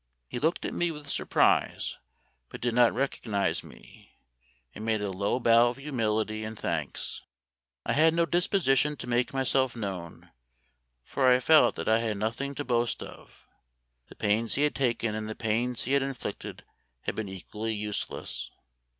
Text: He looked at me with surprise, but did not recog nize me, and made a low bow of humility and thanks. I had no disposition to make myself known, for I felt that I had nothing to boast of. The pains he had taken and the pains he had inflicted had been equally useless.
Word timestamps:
He 0.27 0.39
looked 0.39 0.65
at 0.65 0.73
me 0.73 0.89
with 0.89 1.07
surprise, 1.11 1.99
but 2.49 2.59
did 2.59 2.73
not 2.73 2.91
recog 2.91 3.27
nize 3.29 3.63
me, 3.63 4.17
and 4.73 4.83
made 4.83 4.99
a 4.99 5.11
low 5.11 5.39
bow 5.39 5.69
of 5.69 5.77
humility 5.77 6.43
and 6.43 6.57
thanks. 6.57 7.21
I 7.85 7.93
had 7.93 8.15
no 8.15 8.25
disposition 8.25 8.95
to 8.97 9.05
make 9.05 9.31
myself 9.31 9.75
known, 9.75 10.31
for 11.03 11.27
I 11.27 11.39
felt 11.39 11.75
that 11.75 11.87
I 11.87 11.99
had 11.99 12.17
nothing 12.17 12.55
to 12.55 12.63
boast 12.65 13.03
of. 13.03 13.45
The 14.09 14.15
pains 14.15 14.55
he 14.55 14.63
had 14.63 14.73
taken 14.73 15.13
and 15.13 15.29
the 15.29 15.35
pains 15.35 15.83
he 15.83 15.91
had 15.93 16.01
inflicted 16.01 16.63
had 17.01 17.13
been 17.13 17.29
equally 17.29 17.75
useless. 17.75 18.49